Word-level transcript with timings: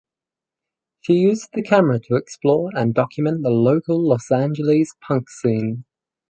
She 1.01 1.13
used 1.13 1.49
the 1.53 1.61
camera 1.61 1.99
to 2.05 2.15
explore 2.15 2.71
and 2.75 2.91
document 2.95 3.43
the 3.43 3.51
local 3.51 4.01
Los 4.01 4.31
Angeles 4.31 4.95
punk 4.99 5.29
scene. 5.29 5.85